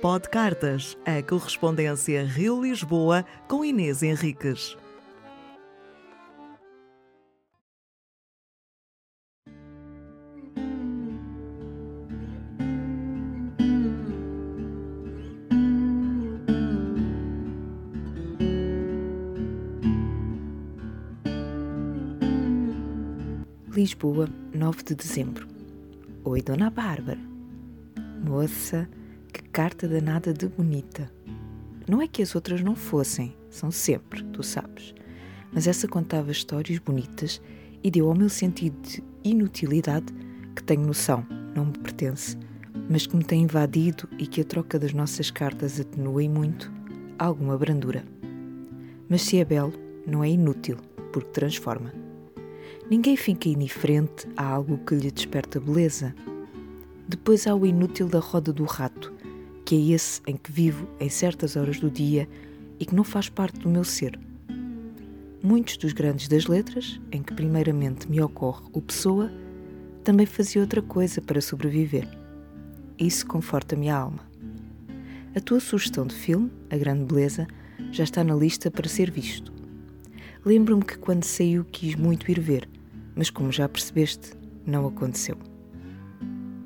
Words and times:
Pod 0.00 0.30
Cartas, 0.30 0.96
a 1.04 1.22
correspondência 1.22 2.24
Rio-Lisboa 2.24 3.22
com 3.46 3.62
Inês 3.62 4.02
Henriques. 4.02 4.74
Lisboa, 23.70 24.30
9 24.54 24.82
de 24.82 24.94
dezembro. 24.94 25.46
Oi, 26.24 26.40
Dona 26.40 26.70
Bárbara. 26.70 27.20
Moça, 28.24 28.88
carta 29.52 29.88
danada 29.88 30.32
de 30.32 30.46
bonita. 30.46 31.10
Não 31.88 32.00
é 32.00 32.06
que 32.06 32.22
as 32.22 32.36
outras 32.36 32.62
não 32.62 32.76
fossem, 32.76 33.36
são 33.48 33.68
sempre, 33.70 34.22
tu 34.26 34.44
sabes. 34.44 34.94
Mas 35.52 35.66
essa 35.66 35.88
contava 35.88 36.30
histórias 36.30 36.78
bonitas 36.78 37.42
e 37.82 37.90
deu 37.90 38.08
ao 38.08 38.14
meu 38.14 38.28
sentido 38.28 38.80
de 38.80 39.02
inutilidade 39.24 40.06
que 40.54 40.62
tenho 40.62 40.86
noção, 40.86 41.26
não 41.54 41.66
me 41.66 41.72
pertence, 41.72 42.38
mas 42.88 43.06
que 43.08 43.16
me 43.16 43.24
tem 43.24 43.42
invadido 43.42 44.08
e 44.18 44.26
que 44.26 44.40
a 44.40 44.44
troca 44.44 44.78
das 44.78 44.92
nossas 44.92 45.32
cartas 45.32 45.80
atenua 45.80 46.22
e 46.22 46.28
muito 46.28 46.70
alguma 47.18 47.58
brandura. 47.58 48.04
Mas 49.08 49.22
se 49.22 49.38
é 49.38 49.44
belo, 49.44 49.72
não 50.06 50.22
é 50.22 50.30
inútil, 50.30 50.76
porque 51.12 51.30
transforma. 51.30 51.92
Ninguém 52.88 53.16
fica 53.16 53.48
indiferente 53.48 54.28
a 54.36 54.44
algo 54.44 54.78
que 54.78 54.94
lhe 54.94 55.10
desperta 55.10 55.58
beleza. 55.58 56.14
Depois 57.08 57.48
há 57.48 57.54
o 57.54 57.66
inútil 57.66 58.08
da 58.08 58.20
roda 58.20 58.52
do 58.52 58.64
rato, 58.64 59.12
que 59.70 59.76
é 59.76 59.94
esse 59.94 60.20
em 60.26 60.36
que 60.36 60.50
vivo 60.50 60.88
em 60.98 61.08
certas 61.08 61.54
horas 61.54 61.78
do 61.78 61.88
dia 61.88 62.28
e 62.80 62.84
que 62.84 62.92
não 62.92 63.04
faz 63.04 63.28
parte 63.28 63.60
do 63.60 63.68
meu 63.68 63.84
ser. 63.84 64.18
Muitos 65.40 65.76
dos 65.76 65.92
grandes 65.92 66.26
das 66.26 66.46
letras, 66.46 67.00
em 67.12 67.22
que 67.22 67.32
primeiramente 67.32 68.10
me 68.10 68.20
ocorre 68.20 68.64
o 68.72 68.82
pessoa, 68.82 69.30
também 70.02 70.26
fazia 70.26 70.60
outra 70.60 70.82
coisa 70.82 71.22
para 71.22 71.40
sobreviver. 71.40 72.08
Isso 72.98 73.24
conforta 73.24 73.76
minha 73.76 73.94
alma. 73.94 74.28
A 75.36 75.40
tua 75.40 75.60
sugestão 75.60 76.04
de 76.04 76.16
filme, 76.16 76.50
A 76.68 76.76
Grande 76.76 77.04
Beleza, 77.04 77.46
já 77.92 78.02
está 78.02 78.24
na 78.24 78.34
lista 78.34 78.72
para 78.72 78.88
ser 78.88 79.08
visto. 79.08 79.52
Lembro-me 80.44 80.82
que 80.82 80.98
quando 80.98 81.22
saiu 81.22 81.64
quis 81.64 81.94
muito 81.94 82.28
ir 82.28 82.40
ver, 82.40 82.68
mas 83.14 83.30
como 83.30 83.52
já 83.52 83.68
percebeste, 83.68 84.32
não 84.66 84.88
aconteceu. 84.88 85.38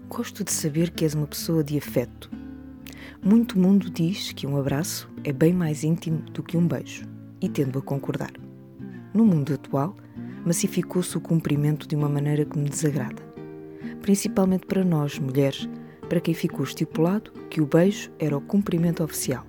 Gosto 0.08 0.42
de 0.42 0.50
saber 0.50 0.91
que 0.91 1.05
és 1.05 1.12
uma 1.12 1.27
pessoa 1.27 1.62
de 1.62 1.77
afeto. 1.77 2.44
Muito 3.25 3.58
mundo 3.58 3.89
diz 3.89 4.33
que 4.33 4.47
um 4.47 4.58
abraço 4.58 5.08
é 5.25 5.33
bem 5.33 5.50
mais 5.50 5.83
íntimo 5.83 6.19
do 6.33 6.42
que 6.42 6.58
um 6.58 6.69
beijo, 6.69 7.06
e 7.41 7.48
tendo 7.48 7.78
a 7.78 7.83
concordar. 7.83 8.33
No 9.14 9.25
mundo 9.25 9.55
atual, 9.55 9.97
massificou-se 10.44 11.16
o 11.16 11.22
cumprimento 11.22 11.89
de 11.89 11.97
uma 11.97 12.06
maneira 12.06 12.44
que 12.44 12.58
me 12.58 12.69
desagrada, 12.69 13.22
principalmente 14.03 14.66
para 14.66 14.84
nós, 14.84 15.19
mulheres, 15.19 15.66
para 16.06 16.20
quem 16.20 16.34
ficou 16.34 16.64
estipulado 16.64 17.33
que 17.48 17.62
o 17.62 17.66
beijo 17.66 18.12
era 18.19 18.36
o 18.36 18.42
cumprimento 18.42 19.03
oficial. 19.03 19.47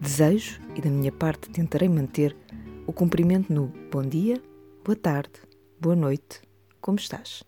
Desejo, 0.00 0.60
e 0.74 0.80
da 0.80 0.90
minha 0.90 1.12
parte 1.12 1.48
tentarei 1.48 1.88
manter, 1.88 2.36
o 2.84 2.92
cumprimento 2.92 3.52
no 3.52 3.72
bom 3.92 4.02
dia, 4.02 4.42
boa 4.84 4.96
tarde, 4.96 5.34
boa 5.80 5.94
noite, 5.94 6.40
como 6.80 6.98
estás? 6.98 7.44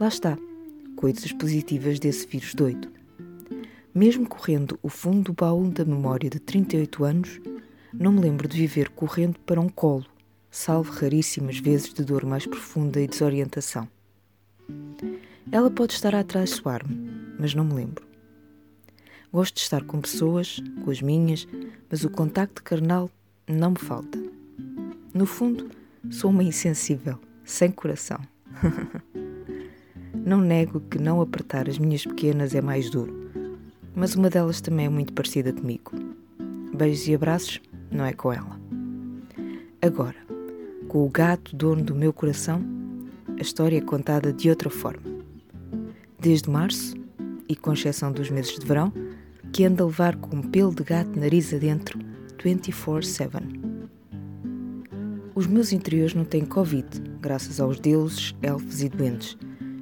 Lá 0.00 0.08
está, 0.08 0.36
coisas 0.96 1.30
positivas 1.30 2.00
desse 2.00 2.26
vírus 2.26 2.52
doido. 2.52 2.97
Mesmo 3.98 4.28
correndo 4.28 4.78
o 4.80 4.88
fundo 4.88 5.24
do 5.24 5.32
baú 5.32 5.68
da 5.68 5.84
memória 5.84 6.30
de 6.30 6.38
38 6.38 7.02
anos, 7.02 7.40
não 7.92 8.12
me 8.12 8.20
lembro 8.20 8.46
de 8.46 8.56
viver 8.56 8.90
correndo 8.90 9.40
para 9.40 9.60
um 9.60 9.68
colo, 9.68 10.06
salvo 10.48 10.92
raríssimas 10.92 11.58
vezes 11.58 11.92
de 11.92 12.04
dor 12.04 12.24
mais 12.24 12.46
profunda 12.46 13.00
e 13.00 13.08
desorientação. 13.08 13.88
Ela 15.50 15.68
pode 15.68 15.94
estar 15.94 16.14
a 16.14 16.20
atraiçoar-me, 16.20 16.94
mas 17.40 17.56
não 17.56 17.64
me 17.64 17.74
lembro. 17.74 18.06
Gosto 19.32 19.56
de 19.56 19.62
estar 19.62 19.82
com 19.82 20.00
pessoas, 20.00 20.60
com 20.84 20.92
as 20.92 21.02
minhas, 21.02 21.48
mas 21.90 22.04
o 22.04 22.08
contacto 22.08 22.62
carnal 22.62 23.10
não 23.48 23.72
me 23.72 23.78
falta. 23.78 24.16
No 25.12 25.26
fundo, 25.26 25.68
Sou 26.08 26.30
uma 26.30 26.44
insensível, 26.44 27.18
sem 27.44 27.72
coração. 27.72 28.20
não 30.14 30.40
nego 30.40 30.80
que 30.80 30.98
não 30.98 31.20
apertar 31.20 31.68
as 31.68 31.78
minhas 31.78 32.06
pequenas 32.06 32.54
é 32.54 32.62
mais 32.62 32.88
duro, 32.88 33.27
mas 33.98 34.14
uma 34.14 34.30
delas 34.30 34.60
também 34.60 34.86
é 34.86 34.88
muito 34.88 35.12
parecida 35.12 35.52
comigo. 35.52 35.92
Beijos 36.72 37.08
e 37.08 37.14
abraços 37.16 37.60
não 37.90 38.04
é 38.04 38.12
com 38.12 38.32
ela. 38.32 38.58
Agora, 39.82 40.16
com 40.86 41.04
o 41.04 41.08
gato 41.10 41.56
dono 41.56 41.82
do 41.82 41.96
meu 41.96 42.12
coração, 42.12 42.62
a 43.36 43.42
história 43.42 43.76
é 43.76 43.80
contada 43.80 44.32
de 44.32 44.48
outra 44.48 44.70
forma. 44.70 45.02
Desde 46.18 46.48
março, 46.48 46.96
e 47.48 47.56
com 47.56 47.72
exceção 47.72 48.12
dos 48.12 48.30
meses 48.30 48.56
de 48.56 48.64
verão, 48.64 48.92
que 49.52 49.64
anda 49.64 49.82
a 49.82 49.86
levar 49.86 50.14
com 50.16 50.36
um 50.36 50.42
pelo 50.42 50.72
de 50.72 50.84
gato 50.84 51.18
nariz 51.18 51.52
adentro 51.52 51.98
24-7. 52.38 53.42
Os 55.34 55.46
meus 55.48 55.72
interiores 55.72 56.14
não 56.14 56.24
têm 56.24 56.44
Covid, 56.44 56.86
graças 57.20 57.58
aos 57.58 57.80
deuses, 57.80 58.34
elfos 58.42 58.80
e 58.80 58.88
doentes. 58.88 59.36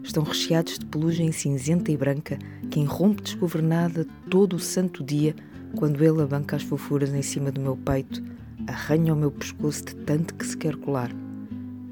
Estão 0.06 0.22
recheados 0.22 0.78
de 0.78 0.87
pelugem 0.87 1.33
cinzenta 1.33 1.91
e 1.91 1.97
branca 1.97 2.39
que 2.71 2.78
irrompe 2.78 3.22
desgovernada 3.22 4.06
todo 4.31 4.55
o 4.55 4.59
santo 4.59 5.03
dia 5.03 5.34
quando 5.75 6.03
ele 6.03 6.22
abanca 6.22 6.55
as 6.55 6.62
fofuras 6.62 7.12
em 7.12 7.22
cima 7.22 7.50
do 7.50 7.61
meu 7.61 7.77
peito, 7.77 8.22
arranha 8.69 9.12
o 9.12 9.16
meu 9.16 9.33
pescoço 9.33 9.84
de 9.84 9.97
tanto 9.97 10.33
que 10.37 10.47
se 10.47 10.56
quer 10.56 10.77
colar. 10.77 11.11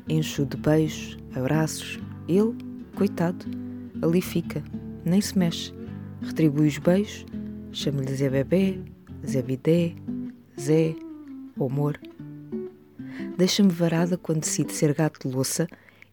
Encho 0.09 0.47
de 0.47 0.57
beijos, 0.57 1.19
abraços. 1.35 1.99
Ele, 2.29 2.55
coitado, 2.95 3.45
ali 4.01 4.23
fica, 4.23 4.63
nem 5.05 5.21
se 5.21 5.37
mexe. 5.37 5.75
Retribui 6.23 6.69
os 6.69 6.79
beijos, 6.79 7.27
chama-lhe 7.73 8.15
Zé 8.15 8.31
Bebê, 8.31 8.79
Zé 9.27 9.43
Bidé, 9.43 9.93
Zé, 10.59 10.95
amor 11.61 11.99
deixa-me 13.37 13.71
varada 13.71 14.17
quando 14.17 14.41
decide 14.41 14.73
ser 14.73 14.95
gato 14.95 15.29
de 15.29 15.35
louça 15.35 15.67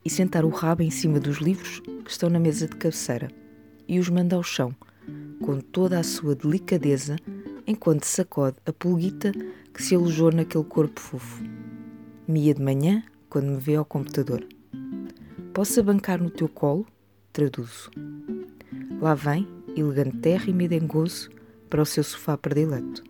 e 0.03 0.09
sentar 0.09 0.43
o 0.43 0.49
rabo 0.49 0.81
em 0.81 0.89
cima 0.89 1.19
dos 1.19 1.37
livros 1.37 1.81
que 2.03 2.11
estão 2.11 2.29
na 2.29 2.39
mesa 2.39 2.67
de 2.67 2.75
cabeceira 2.75 3.29
e 3.87 3.99
os 3.99 4.09
manda 4.09 4.35
ao 4.35 4.43
chão, 4.43 4.73
com 5.41 5.59
toda 5.59 5.99
a 5.99 6.03
sua 6.03 6.35
delicadeza, 6.35 7.17
enquanto 7.67 8.05
sacode 8.05 8.57
a 8.65 8.71
pulguita 8.71 9.31
que 9.73 9.83
se 9.83 9.95
alojou 9.95 10.31
naquele 10.31 10.63
corpo 10.63 10.99
fofo. 10.99 11.43
Mia 12.27 12.53
de 12.53 12.61
manhã, 12.61 13.03
quando 13.29 13.51
me 13.51 13.57
vê 13.57 13.75
ao 13.75 13.85
computador. 13.85 14.45
Posso 15.53 15.79
abancar 15.79 16.21
no 16.21 16.29
teu 16.29 16.47
colo? 16.47 16.85
Traduzo. 17.33 17.91
Lá 19.01 19.13
vem, 19.13 19.47
elegante 19.75 20.17
terra 20.17 20.45
e 20.47 20.53
medengoso, 20.53 21.29
para 21.69 21.81
o 21.81 21.85
seu 21.85 22.03
sofá 22.03 22.37
predileto. 22.37 23.03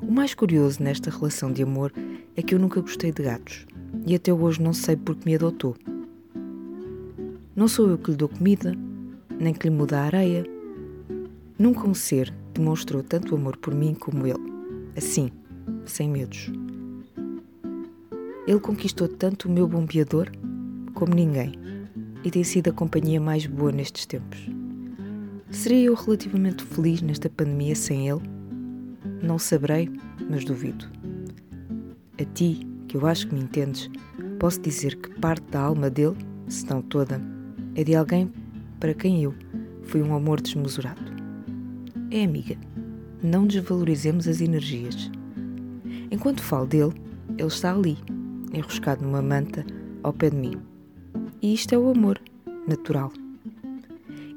O 0.00 0.10
mais 0.10 0.34
curioso 0.34 0.82
nesta 0.82 1.10
relação 1.10 1.52
de 1.52 1.62
amor 1.62 1.92
é 2.36 2.42
que 2.42 2.54
eu 2.54 2.58
nunca 2.58 2.80
gostei 2.80 3.12
de 3.12 3.22
gatos 3.22 3.66
e 4.06 4.14
até 4.14 4.32
hoje 4.32 4.60
não 4.60 4.72
sei 4.72 4.96
porque 4.96 5.28
me 5.28 5.34
adotou. 5.34 5.76
Não 7.54 7.68
sou 7.68 7.88
eu 7.90 7.98
que 7.98 8.10
lhe 8.10 8.16
dou 8.16 8.28
comida, 8.28 8.74
nem 9.38 9.52
que 9.52 9.68
lhe 9.68 9.74
muda 9.74 10.00
a 10.00 10.04
areia. 10.04 10.44
Nunca 11.58 11.86
um 11.86 11.94
ser 11.94 12.32
demonstrou 12.54 13.02
tanto 13.02 13.34
amor 13.34 13.56
por 13.56 13.74
mim 13.74 13.94
como 13.94 14.26
ele, 14.26 14.52
assim, 14.96 15.30
sem 15.84 16.08
medos. 16.08 16.50
Ele 18.46 18.60
conquistou 18.60 19.06
tanto 19.06 19.48
o 19.48 19.52
meu 19.52 19.68
bombeador 19.68 20.30
como 20.94 21.14
ninguém 21.14 21.52
e 22.24 22.30
tem 22.30 22.42
sido 22.42 22.70
a 22.70 22.72
companhia 22.72 23.20
mais 23.20 23.46
boa 23.46 23.72
nestes 23.72 24.06
tempos. 24.06 24.48
Seria 25.50 25.86
eu 25.86 25.94
relativamente 25.94 26.64
feliz 26.64 27.02
nesta 27.02 27.28
pandemia 27.28 27.74
sem 27.76 28.08
ele? 28.08 28.22
Não 29.22 29.38
saberei, 29.38 29.90
mas 30.30 30.44
duvido. 30.44 30.86
A 32.18 32.24
ti, 32.24 32.66
que 32.92 32.98
eu 32.98 33.06
acho 33.06 33.26
que 33.26 33.34
me 33.34 33.40
entendes, 33.40 33.88
posso 34.38 34.60
dizer 34.60 34.96
que 34.96 35.08
parte 35.18 35.50
da 35.50 35.60
alma 35.60 35.88
dele, 35.88 36.14
se 36.46 36.68
não 36.68 36.82
toda, 36.82 37.18
é 37.74 37.82
de 37.82 37.96
alguém 37.96 38.30
para 38.78 38.92
quem 38.92 39.22
eu 39.22 39.34
fui 39.84 40.02
um 40.02 40.14
amor 40.14 40.42
desmesurado. 40.42 41.00
É 42.10 42.22
amiga, 42.22 42.54
não 43.22 43.46
desvalorizemos 43.46 44.28
as 44.28 44.42
energias. 44.42 45.10
Enquanto 46.10 46.42
falo 46.42 46.66
dele, 46.66 46.92
ele 47.38 47.48
está 47.48 47.74
ali, 47.74 47.96
enroscado 48.52 49.02
numa 49.02 49.22
manta 49.22 49.64
ao 50.02 50.12
pé 50.12 50.28
de 50.28 50.36
mim. 50.36 50.60
E 51.40 51.54
isto 51.54 51.74
é 51.74 51.78
o 51.78 51.88
amor, 51.88 52.20
natural. 52.68 53.10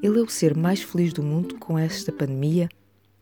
Ele 0.02 0.18
é 0.18 0.22
o 0.22 0.30
ser 0.30 0.56
mais 0.56 0.82
feliz 0.82 1.12
do 1.12 1.22
mundo 1.22 1.56
com 1.56 1.78
esta 1.78 2.10
pandemia 2.10 2.70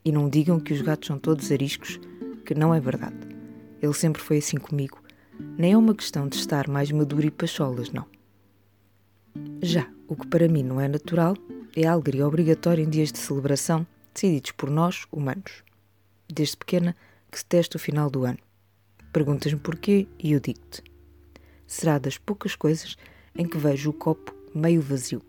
e 0.05 0.11
não 0.11 0.29
digam 0.29 0.59
que 0.59 0.73
os 0.73 0.81
gatos 0.81 1.07
são 1.07 1.17
todos 1.17 1.51
ariscos, 1.51 1.99
que 2.45 2.53
não 2.53 2.71
é 2.71 2.79
verdade. 2.79 3.17
Ele 3.81 3.93
sempre 3.95 4.21
foi 4.21 4.37
assim 4.37 4.57
comigo. 4.57 5.02
Nem 5.39 5.73
é 5.73 5.77
uma 5.77 5.95
questão 5.95 6.27
de 6.27 6.37
estar 6.37 6.67
mais 6.67 6.91
maduro 6.91 7.25
e 7.25 7.31
pacholas, 7.31 7.91
não. 7.91 8.05
Já 9.61 9.89
o 10.07 10.15
que 10.15 10.27
para 10.27 10.47
mim 10.47 10.63
não 10.63 10.79
é 10.79 10.87
natural 10.87 11.35
é 11.75 11.87
a 11.87 11.91
alegria 11.93 12.27
obrigatória 12.27 12.83
em 12.83 12.89
dias 12.89 13.11
de 13.11 13.17
celebração 13.17 13.85
decididos 14.13 14.51
por 14.51 14.69
nós, 14.69 15.05
humanos. 15.11 15.63
Desde 16.31 16.57
pequena 16.57 16.95
que 17.31 17.39
se 17.39 17.45
testa 17.45 17.77
o 17.77 17.79
final 17.79 18.09
do 18.09 18.25
ano. 18.25 18.37
Perguntas-me 19.11 19.59
porquê 19.59 20.07
e 20.19 20.33
eu 20.33 20.39
digo-te. 20.39 20.83
Será 21.65 21.97
das 21.97 22.17
poucas 22.17 22.55
coisas 22.55 22.95
em 23.35 23.47
que 23.47 23.57
vejo 23.57 23.89
o 23.89 23.93
copo 23.93 24.35
meio 24.53 24.81
vazio. 24.81 25.21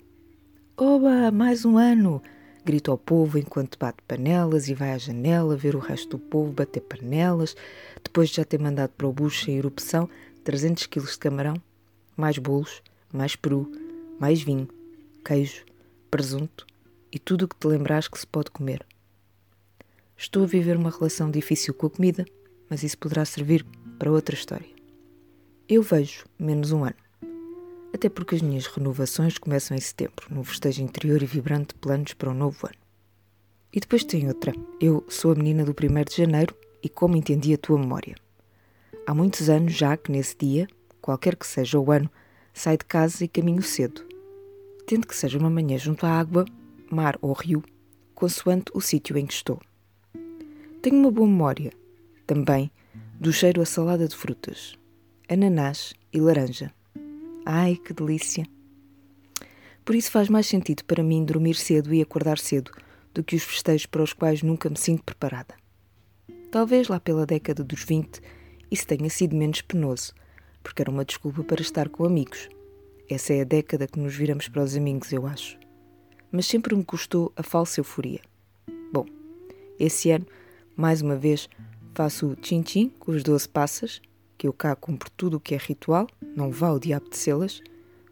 Oba, 0.76 1.30
mais 1.30 1.64
um 1.64 1.78
ano! 1.78 2.22
Grita 2.64 2.90
ao 2.90 2.96
povo 2.96 3.38
enquanto 3.38 3.78
bate 3.78 4.02
panelas 4.08 4.68
e 4.68 4.74
vai 4.74 4.92
à 4.92 4.98
janela 4.98 5.56
ver 5.56 5.76
o 5.76 5.80
resto 5.80 6.16
do 6.16 6.18
povo 6.18 6.50
bater 6.50 6.80
panelas, 6.80 7.54
depois 8.02 8.30
de 8.30 8.36
já 8.36 8.44
ter 8.44 8.58
mandado 8.58 8.90
para 8.90 9.06
o 9.06 9.12
bucho 9.12 9.50
em 9.50 9.58
erupção 9.58 10.08
300 10.44 10.86
quilos 10.86 11.12
de 11.12 11.18
camarão, 11.18 11.56
mais 12.16 12.38
bolos, 12.38 12.82
mais 13.12 13.36
peru, 13.36 13.70
mais 14.18 14.42
vinho, 14.42 14.68
queijo, 15.24 15.64
presunto 16.10 16.66
e 17.12 17.18
tudo 17.18 17.44
o 17.44 17.48
que 17.48 17.56
te 17.56 17.66
lembrares 17.66 18.08
que 18.08 18.18
se 18.18 18.26
pode 18.26 18.50
comer. 18.50 18.84
Estou 20.16 20.44
a 20.44 20.46
viver 20.46 20.76
uma 20.76 20.90
relação 20.90 21.30
difícil 21.30 21.74
com 21.74 21.86
a 21.86 21.90
comida, 21.90 22.24
mas 22.70 22.82
isso 22.82 22.96
poderá 22.96 23.24
servir 23.24 23.64
para 23.98 24.10
outra 24.10 24.34
história. 24.34 24.68
Eu 25.68 25.82
vejo 25.82 26.24
menos 26.38 26.72
um 26.72 26.84
ano. 26.84 27.03
Até 27.94 28.08
porque 28.08 28.34
as 28.34 28.42
minhas 28.42 28.66
renovações 28.66 29.38
começam 29.38 29.76
em 29.76 29.80
setembro, 29.80 30.26
num 30.28 30.42
festejo 30.42 30.82
interior 30.82 31.22
e 31.22 31.26
vibrante 31.26 31.68
de 31.68 31.74
planos 31.76 32.12
para 32.12 32.28
o 32.28 32.34
novo 32.34 32.66
ano. 32.66 32.74
E 33.72 33.78
depois 33.78 34.02
tem 34.02 34.26
outra. 34.26 34.52
Eu 34.80 35.04
sou 35.08 35.30
a 35.30 35.34
menina 35.36 35.64
do 35.64 35.70
1 35.70 36.02
de 36.02 36.16
janeiro 36.16 36.56
e 36.82 36.88
como 36.88 37.16
entendi 37.16 37.54
a 37.54 37.56
tua 37.56 37.78
memória. 37.78 38.16
Há 39.06 39.14
muitos 39.14 39.48
anos 39.48 39.74
já 39.74 39.96
que 39.96 40.10
nesse 40.10 40.36
dia, 40.36 40.66
qualquer 41.00 41.36
que 41.36 41.46
seja 41.46 41.78
o 41.78 41.92
ano, 41.92 42.10
saio 42.52 42.78
de 42.78 42.84
casa 42.84 43.24
e 43.24 43.28
caminho 43.28 43.62
cedo. 43.62 44.04
Tendo 44.88 45.06
que 45.06 45.14
seja 45.14 45.38
uma 45.38 45.48
manhã 45.48 45.78
junto 45.78 46.04
à 46.04 46.18
água, 46.18 46.44
mar 46.90 47.16
ou 47.22 47.32
rio, 47.32 47.62
consoante 48.12 48.72
o 48.74 48.80
sítio 48.80 49.16
em 49.16 49.24
que 49.24 49.34
estou. 49.34 49.60
Tenho 50.82 50.96
uma 50.96 51.12
boa 51.12 51.28
memória, 51.28 51.72
também, 52.26 52.72
do 53.20 53.32
cheiro 53.32 53.62
a 53.62 53.64
salada 53.64 54.08
de 54.08 54.16
frutas, 54.16 54.76
ananás 55.28 55.94
e 56.12 56.20
laranja. 56.20 56.74
Ai, 57.44 57.76
que 57.76 57.92
delícia! 57.92 58.46
Por 59.84 59.94
isso 59.94 60.10
faz 60.10 60.28
mais 60.28 60.46
sentido 60.46 60.84
para 60.84 61.02
mim 61.02 61.24
dormir 61.24 61.54
cedo 61.54 61.92
e 61.92 62.00
acordar 62.00 62.38
cedo 62.38 62.70
do 63.12 63.22
que 63.22 63.36
os 63.36 63.42
festejos 63.42 63.86
para 63.86 64.02
os 64.02 64.12
quais 64.12 64.42
nunca 64.42 64.70
me 64.70 64.78
sinto 64.78 65.04
preparada. 65.04 65.54
Talvez 66.50 66.88
lá 66.88 66.98
pela 66.98 67.26
década 67.26 67.62
dos 67.62 67.84
20 67.84 68.20
isso 68.70 68.86
tenha 68.86 69.10
sido 69.10 69.36
menos 69.36 69.60
penoso, 69.60 70.14
porque 70.62 70.82
era 70.82 70.90
uma 70.90 71.04
desculpa 71.04 71.44
para 71.44 71.60
estar 71.60 71.88
com 71.88 72.04
amigos. 72.04 72.48
Essa 73.10 73.34
é 73.34 73.42
a 73.42 73.44
década 73.44 73.86
que 73.86 74.00
nos 74.00 74.14
viramos 74.14 74.48
para 74.48 74.62
os 74.62 74.74
amigos, 74.74 75.12
eu 75.12 75.26
acho. 75.26 75.58
Mas 76.32 76.46
sempre 76.46 76.74
me 76.74 76.84
custou 76.84 77.32
a 77.36 77.42
falsa 77.42 77.80
euforia. 77.80 78.20
Bom, 78.90 79.06
esse 79.78 80.10
ano 80.10 80.26
mais 80.76 81.02
uma 81.02 81.14
vez, 81.14 81.48
faço 81.94 82.28
o 82.28 82.36
tchim-tchim 82.36 82.88
com 82.98 83.12
os 83.12 83.22
12 83.22 83.48
passas, 83.48 84.00
que 84.44 84.48
eu 84.48 84.52
cá 84.52 84.76
cumpro 84.76 85.10
tudo 85.16 85.38
o 85.38 85.40
que 85.40 85.54
é 85.54 85.56
ritual, 85.56 86.06
não 86.36 86.50
vá 86.50 86.70
o 86.70 86.78
diabo 86.78 87.08
de 87.08 87.16
selas, 87.16 87.62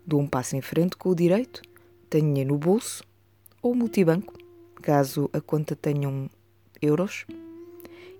dou 0.06 0.18
um 0.18 0.26
passo 0.26 0.56
em 0.56 0.62
frente 0.62 0.96
com 0.96 1.10
o 1.10 1.14
direito, 1.14 1.60
tenho 2.08 2.24
dinheiro 2.24 2.54
no 2.54 2.58
bolso, 2.58 3.04
ou 3.60 3.74
multibanco, 3.74 4.32
caso 4.80 5.28
a 5.34 5.42
conta 5.42 5.76
tenham 5.76 6.30
euros, 6.80 7.26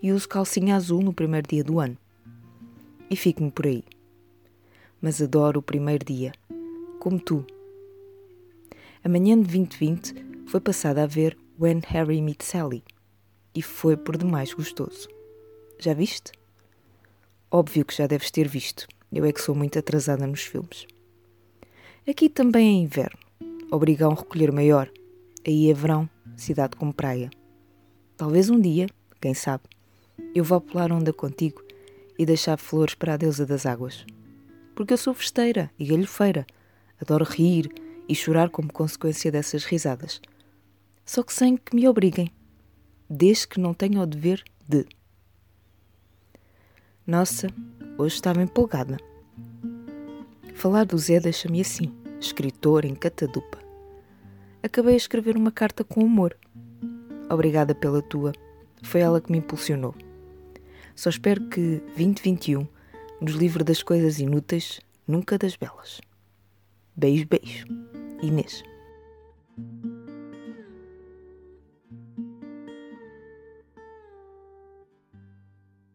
e 0.03 0.13
uso 0.13 0.29
calcinha 0.29 0.77
azul 0.77 1.01
no 1.01 1.15
primeiro 1.15 1.49
dia 1.49 1.65
do 1.65 1.81
ano. 1.81 1.97
E 3.09 3.17
fico-me 3.17 3.51
por 3.51 3.67
aí. 3.67 3.83
Mas 5.01 5.23
adoro 5.23 5.61
o 5.61 5.63
primeiro 5.63 6.05
dia, 6.05 6.33
como 7.01 7.19
tu. 7.19 7.47
A 9.03 9.09
manhã 9.09 9.37
de 9.37 9.45
2020 9.45 10.45
foi 10.49 10.61
passada 10.61 11.03
a 11.03 11.07
ver 11.07 11.35
When 11.59 11.81
Harry 11.87 12.21
Met 12.21 12.45
Sally, 12.45 12.85
e 13.55 13.63
foi 13.63 13.97
por 13.97 14.19
demais 14.19 14.53
gostoso. 14.53 15.09
Já 15.79 15.95
viste? 15.95 16.42
Óbvio 17.55 17.85
que 17.85 17.95
já 17.95 18.07
deves 18.07 18.31
ter 18.31 18.49
visto. 18.49 18.89
Eu 19.13 19.27
é 19.27 19.33
que 19.33 19.43
sou 19.43 19.55
muito 19.55 19.79
atrasada 19.79 20.27
nos 20.27 20.41
filmes. 20.41 20.87
Aqui 22.09 22.31
também 22.31 22.67
é 22.67 22.83
inverno. 22.83 23.19
Obriga 23.71 24.07
a 24.07 24.09
um 24.09 24.15
recolher 24.15 24.51
maior. 24.51 24.91
Aí 25.47 25.71
é 25.71 25.75
verão, 25.75 26.09
cidade 26.35 26.77
como 26.77 26.95
praia. 26.95 27.29
Talvez 28.17 28.49
um 28.49 28.59
dia, 28.59 28.87
quem 29.21 29.35
sabe, 29.35 29.65
eu 30.35 30.43
vá 30.43 30.59
pular 30.63 30.91
onda 30.91 31.13
contigo 31.13 31.63
e 32.19 32.25
deixar 32.25 32.57
flores 32.57 32.95
para 32.95 33.13
a 33.13 33.17
deusa 33.19 33.45
das 33.45 33.67
águas. 33.67 34.07
Porque 34.75 34.95
eu 34.95 34.99
sou 34.99 35.13
festeira 35.13 35.71
e 35.79 35.85
galhofeira. 35.85 36.47
Adoro 36.99 37.27
rir 37.27 37.69
e 38.09 38.15
chorar 38.15 38.49
como 38.49 38.73
consequência 38.73 39.31
dessas 39.31 39.67
risadas. 39.67 40.23
Só 41.05 41.23
que 41.23 41.35
sem 41.35 41.59
que 41.59 41.77
me 41.77 41.87
obriguem 41.87 42.33
desde 43.11 43.47
que 43.47 43.61
não 43.61 43.75
tenha 43.75 44.01
o 44.01 44.07
dever 44.07 44.43
de. 44.67 44.87
Nossa, 47.05 47.49
hoje 47.99 48.15
estava 48.15 48.41
empolgada. 48.41 48.97
Falar 50.55 50.85
do 50.85 50.97
Zé 50.97 51.19
deixa-me 51.19 51.61
assim, 51.61 51.93
escritor 52.21 52.85
em 52.85 52.95
catadupa. 52.95 53.59
Acabei 54.63 54.95
a 54.95 54.97
escrever 54.97 55.37
uma 55.37 55.51
carta 55.51 55.83
com 55.83 56.05
humor. 56.05 56.37
Obrigada 57.29 57.75
pela 57.75 58.01
tua. 58.01 58.33
Foi 58.85 59.01
ela 59.01 59.21
que 59.21 59.33
me 59.33 59.39
impulsionou. 59.39 59.97
Só 60.95 61.11
espero 61.11 61.49
que 61.49 61.83
2021 61.97 62.69
nos 63.21 63.33
livre 63.33 63.65
das 63.65 63.83
coisas 63.83 64.21
inúteis, 64.21 64.81
nunca 65.07 65.37
das 65.37 65.57
belas. 65.57 66.01
Beijo, 66.95 67.27
beijo. 67.27 67.67
Inês. 68.23 68.63